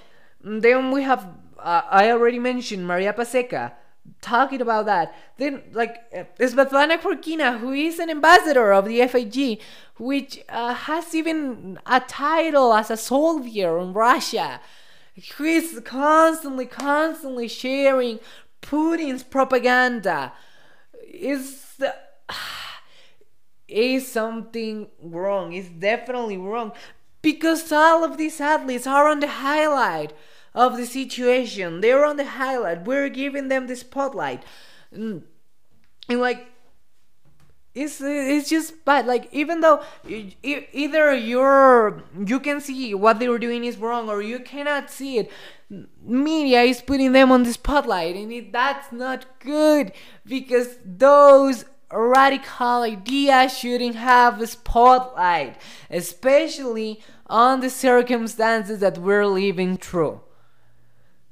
Then 0.43 0.91
we 0.91 1.03
have 1.03 1.27
uh, 1.59 1.83
I 1.91 2.11
already 2.11 2.39
mentioned 2.39 2.87
Maria 2.87 3.15
Paseka 3.15 3.73
talking 4.21 4.61
about 4.61 4.87
that. 4.87 5.15
Then 5.37 5.63
like 5.73 5.99
uh, 6.17 6.25
Svetlana 6.39 6.99
Khorkina, 6.99 7.59
who 7.59 7.73
is 7.73 7.99
an 7.99 8.11
ambassador 8.11 8.73
of 8.73 8.87
the 8.87 9.07
FIG, 9.07 9.61
which 9.99 10.43
uh, 10.49 10.75
has 10.75 11.15
even 11.15 11.79
a 11.87 12.01
title 12.01 12.73
as 12.73 12.91
a 12.91 12.97
soldier 12.97 13.79
in 13.79 13.93
Russia 13.93 14.61
who 15.37 15.45
is 15.45 15.81
constantly, 15.85 16.67
constantly 16.67 17.49
sharing 17.49 18.19
Putin's 18.63 19.23
propaganda 19.23 20.33
is 21.07 21.81
is 23.69 24.11
something 24.11 24.89
wrong. 25.03 25.53
It's 25.53 25.69
definitely 25.69 26.37
wrong 26.37 26.73
because 27.23 27.71
all 27.73 28.05
of 28.05 28.19
these 28.19 28.41
athletes 28.41 28.87
are 28.87 29.09
on 29.09 29.21
the 29.21 29.29
highlight 29.29 30.13
of 30.55 30.77
the 30.77 30.87
situation. 30.87 31.81
They're 31.81 32.05
on 32.05 32.17
the 32.17 32.25
highlight. 32.25 32.85
We're 32.85 33.09
giving 33.09 33.49
them 33.49 33.67
the 33.67 33.77
spotlight, 33.77 34.43
and, 34.93 35.25
and 36.09 36.21
like 36.21 36.47
it's 37.75 38.01
it's 38.01 38.49
just 38.49 38.85
bad. 38.85 39.07
Like 39.07 39.29
even 39.33 39.61
though 39.61 39.83
either 40.07 41.15
you're 41.15 42.03
you 42.25 42.39
can 42.39 42.61
see 42.61 42.95
what 42.95 43.19
they 43.19 43.29
were 43.29 43.39
doing 43.39 43.65
is 43.65 43.77
wrong 43.77 44.09
or 44.09 44.23
you 44.23 44.39
cannot 44.39 44.91
see 44.91 45.19
it 45.19 45.31
media 46.05 46.63
is 46.63 46.81
putting 46.83 47.13
them 47.13 47.33
on 47.33 47.43
the 47.43 47.53
spotlight. 47.53 48.15
And 48.15 48.33
it, 48.33 48.53
that's 48.53 48.93
not 48.93 49.27
good 49.41 49.93
because 50.25 50.77
those 50.85 51.65
radical 51.91 52.83
ideas 52.83 53.57
shouldn't 53.57 53.95
have 53.95 54.41
a 54.41 54.47
spotlight 54.47 55.61
especially 55.91 57.01
on 57.27 57.61
the 57.61 57.71
circumstances 57.71 58.81
that 58.81 58.99
we're 58.99 59.27
living 59.27 59.77
through 59.77 60.21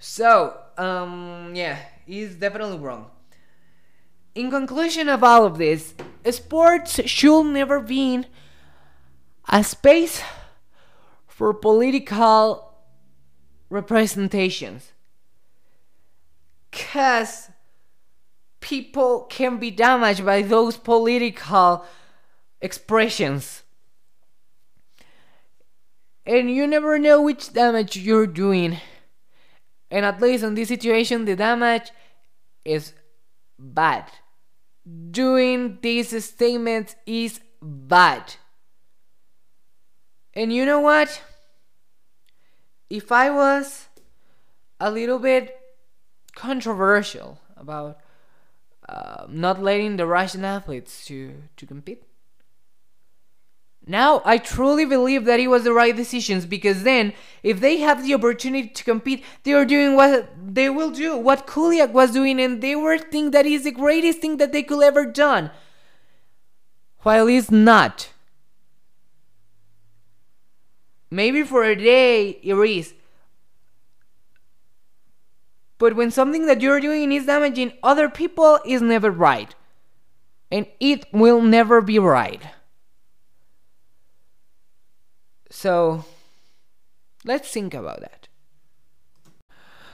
so 0.03 0.59
um 0.77 1.53
yeah 1.55 1.79
he's 2.05 2.35
definitely 2.35 2.79
wrong 2.79 3.09
in 4.35 4.51
conclusion 4.51 5.09
of 5.09 5.23
all 5.23 5.45
of 5.45 5.59
this, 5.59 5.95
sports 6.31 7.01
should 7.09 7.45
never 7.45 7.81
be 7.81 8.25
a 9.49 9.63
space 9.63 10.23
for 11.27 11.53
political 11.53 12.75
representations. 13.69 14.93
Because 16.71 17.51
people 18.61 19.27
can 19.29 19.59
be 19.59 19.71
damaged 19.71 20.25
by 20.25 20.41
those 20.41 20.79
political 20.79 21.85
expressions. 22.61 23.63
And 26.25 26.51
you 26.51 26.67
never 26.67 26.99
know 26.99 27.21
which 27.21 27.53
damage 27.53 27.97
you're 27.97 28.27
doing. 28.27 28.79
And 29.93 30.05
at 30.05 30.21
least 30.21 30.43
in 30.43 30.55
this 30.55 30.69
situation, 30.69 31.25
the 31.25 31.37
damage 31.37 31.93
is 32.65 32.95
bad 33.59 34.11
doing 35.11 35.79
these 35.81 36.25
statements 36.25 36.97
is 37.07 37.41
bad. 37.61 38.35
And 40.35 40.53
you 40.53 40.65
know 40.65 40.81
what? 40.81 41.23
If 42.91 43.13
I 43.13 43.31
was 43.31 43.89
a 44.81 44.91
little 44.91 45.19
bit 45.19 45.57
controversial 46.35 47.41
about 47.57 48.01
uh, 48.89 49.27
not 49.29 49.63
letting 49.63 49.97
the 49.97 50.07
Russian 50.07 50.45
athletes 50.45 51.05
to, 51.07 51.35
to 51.57 51.67
compete, 51.67 52.03
now 53.87 54.23
I 54.25 54.39
truly 54.39 54.85
believe 54.85 55.25
that 55.25 55.41
it 55.41 55.49
was 55.49 55.65
the 55.65 55.73
right 55.73 55.95
decisions 55.95 56.47
because 56.47 56.85
then 56.85 57.13
if 57.43 57.59
they 57.61 57.79
have 57.79 58.05
the 58.05 58.15
opportunity 58.15 58.69
to 58.69 58.85
compete, 58.85 59.25
they 59.43 59.53
are 59.53 59.65
doing 59.65 59.97
what 59.97 60.29
they 60.55 60.71
will 60.71 60.91
do, 60.91 61.17
what 61.17 61.47
Kuliak 61.47 61.91
was 61.91 62.13
doing, 62.13 62.41
and 62.41 62.63
they 62.63 62.77
were 62.77 62.99
think 62.99 63.33
that 63.33 63.47
is 63.47 63.65
the 63.65 63.73
greatest 63.73 64.21
thing 64.21 64.37
that 64.37 64.53
they 64.53 64.63
could 64.63 64.83
ever 64.83 65.05
done. 65.05 65.51
While 66.99 67.27
it's 67.27 67.51
not. 67.51 68.11
Maybe 71.11 71.43
for 71.43 71.65
a 71.65 71.75
day 71.75 72.39
it 72.43 72.55
is. 72.55 72.95
But 75.79 75.97
when 75.97 76.13
something 76.13 76.47
that 76.47 76.61
you're 76.61 76.81
doing 76.81 77.11
is 77.11 77.27
damaging 77.27 77.73
other 77.83 78.09
people 78.09 78.61
is 78.65 78.81
never 78.81 79.11
right. 79.11 79.53
And 80.53 80.67
it 80.79 81.07
will 81.13 81.43
never 81.43 81.81
be 81.81 81.99
right. 81.99 82.41
So 85.53 86.05
let's 87.25 87.51
think 87.51 87.75
about 87.75 88.01
that. 88.01 88.29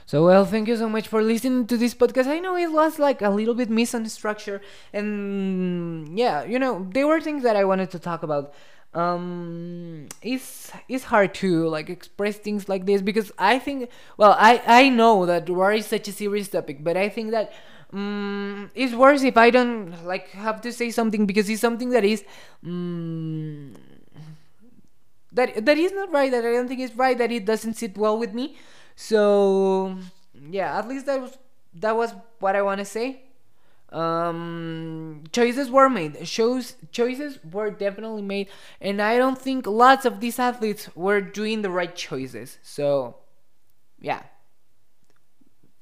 So 0.05 0.25
well, 0.25 0.43
thank 0.43 0.67
you 0.67 0.75
so 0.75 0.89
much 0.89 1.07
for 1.07 1.21
listening 1.21 1.67
to 1.67 1.77
this 1.77 1.93
podcast. 1.93 2.25
I 2.25 2.39
know 2.39 2.55
it 2.55 2.71
was 2.71 2.97
like 2.97 3.21
a 3.21 3.29
little 3.29 3.53
bit 3.53 3.69
misunstructured, 3.69 4.61
and 4.91 6.17
yeah, 6.17 6.43
you 6.45 6.57
know, 6.57 6.87
there 6.91 7.05
were 7.05 7.21
things 7.21 7.43
that 7.43 7.55
I 7.55 7.63
wanted 7.63 7.91
to 7.91 7.99
talk 7.99 8.23
about. 8.23 8.53
Um, 8.95 10.07
it's 10.23 10.71
it's 10.87 11.03
hard 11.03 11.35
to 11.45 11.67
like 11.67 11.91
express 11.91 12.37
things 12.37 12.67
like 12.67 12.87
this 12.87 13.03
because 13.03 13.31
I 13.37 13.59
think, 13.59 13.91
well, 14.17 14.35
I 14.39 14.63
I 14.65 14.89
know 14.89 15.27
that 15.27 15.47
war 15.47 15.73
is 15.73 15.85
such 15.85 16.07
a 16.07 16.11
serious 16.11 16.49
topic, 16.49 16.83
but 16.83 16.97
I 16.97 17.07
think 17.09 17.29
that 17.29 17.53
um, 17.93 18.71
it's 18.73 18.95
worse 18.95 19.21
if 19.21 19.37
I 19.37 19.51
don't 19.51 19.93
like 20.07 20.29
have 20.31 20.61
to 20.61 20.73
say 20.73 20.89
something 20.89 21.27
because 21.27 21.47
it's 21.51 21.61
something 21.61 21.89
that 21.91 22.03
is 22.03 22.23
um, 22.65 23.75
that 25.31 25.65
that 25.65 25.77
is 25.77 25.91
not 25.91 26.11
right. 26.11 26.31
That 26.31 26.45
I 26.45 26.51
don't 26.51 26.67
think 26.67 26.81
is 26.81 26.95
right. 26.95 27.17
That 27.17 27.31
it 27.31 27.45
doesn't 27.45 27.75
sit 27.75 27.97
well 27.97 28.17
with 28.17 28.33
me. 28.33 28.57
So 28.95 29.97
yeah, 30.49 30.77
at 30.77 30.87
least 30.87 31.05
that 31.05 31.21
was 31.21 31.37
that 31.73 31.95
was 31.95 32.13
what 32.39 32.55
I 32.55 32.61
want 32.61 32.79
to 32.79 32.85
say. 32.85 33.23
Um, 33.91 35.23
choices 35.31 35.71
were 35.71 35.89
made. 35.89 36.27
Shows 36.27 36.75
choices 36.91 37.39
were 37.43 37.71
definitely 37.71 38.21
made, 38.21 38.49
and 38.79 39.01
I 39.01 39.17
don't 39.17 39.37
think 39.37 39.65
lots 39.65 40.05
of 40.05 40.19
these 40.19 40.37
athletes 40.37 40.89
were 40.95 41.21
doing 41.21 41.61
the 41.61 41.71
right 41.71 41.95
choices. 41.95 42.59
So 42.61 43.17
yeah, 43.99 44.23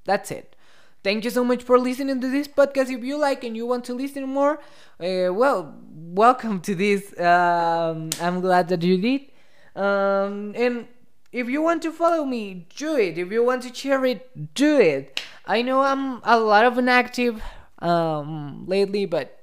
that's 0.06 0.32
it. 0.32 0.56
Thank 1.04 1.24
you 1.24 1.30
so 1.30 1.44
much 1.44 1.64
for 1.64 1.78
listening 1.80 2.20
to 2.22 2.30
this 2.30 2.48
podcast. 2.48 2.90
If 2.90 3.04
you 3.04 3.18
like 3.18 3.44
and 3.44 3.56
you 3.56 3.66
want 3.66 3.86
to 3.86 3.94
listen 3.94 4.28
more, 4.28 4.60
uh, 5.00 5.32
well, 5.32 5.76
welcome 5.94 6.60
to 6.62 6.76
this. 6.76 7.18
Um, 7.20 8.10
I'm 8.22 8.42
glad 8.42 8.68
that 8.70 8.84
you 8.84 8.98
did. 8.98 9.32
Um, 9.78 10.54
and 10.56 10.88
if 11.32 11.48
you 11.48 11.62
want 11.62 11.84
to 11.84 11.92
follow 11.92 12.26
me, 12.26 12.68
do 12.76 12.98
it. 12.98 13.18
If 13.18 13.32
you 13.32 13.44
want 13.44 13.63
to 13.63 13.74
share 13.74 14.04
it, 14.06 14.54
do 14.56 14.80
it. 14.80 15.22
I 15.46 15.62
know 15.62 15.82
I'm 15.82 16.20
a 16.24 16.40
lot 16.40 16.66
of 16.66 16.78
inactive 16.78 17.42
um, 17.80 18.66
lately, 18.68 19.06
but 19.06 19.38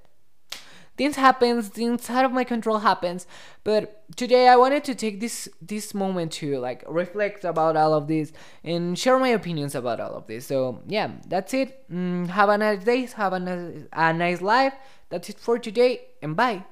things 0.97 1.17
happens 1.17 1.69
things 1.69 2.09
out 2.09 2.25
of 2.25 2.33
my 2.33 2.45
control 2.45 2.79
happens. 2.79 3.27
But 3.65 4.05
today 4.17 4.49
i 4.49 4.57
wanted 4.57 4.85
to 4.85 4.95
take 4.95 5.21
this 5.21 5.49
this 5.61 5.95
moment 5.95 6.33
to 6.33 6.59
like 6.59 6.85
reflect 6.87 7.45
about 7.45 7.77
all 7.77 7.95
of 7.95 8.07
this 8.07 8.33
and 8.63 8.99
share 8.99 9.19
my 9.19 9.29
opinions 9.29 9.75
about 9.75 10.01
all 10.01 10.15
of 10.15 10.27
this. 10.27 10.47
So 10.47 10.83
yeah 10.87 11.11
that's 11.29 11.55
it. 11.55 11.89
Mm, 11.91 12.29
have 12.29 12.49
a 12.49 12.59
nice 12.59 12.85
day 12.85 13.07
have 13.17 13.33
a 13.33 13.87
a 13.93 14.13
nice 14.13 14.41
life. 14.41 14.75
That's 15.11 15.29
it 15.31 15.39
for 15.39 15.59
today 15.59 16.01
and 16.23 16.37
bye 16.37 16.65